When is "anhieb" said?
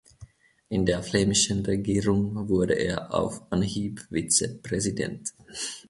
3.51-3.99